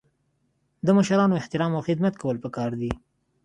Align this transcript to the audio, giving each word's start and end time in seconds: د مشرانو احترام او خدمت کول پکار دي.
د 0.85 0.87
مشرانو 0.97 1.39
احترام 1.41 1.71
او 1.77 1.81
خدمت 1.87 2.13
کول 2.21 2.37
پکار 2.43 2.69
دي. 2.81 2.91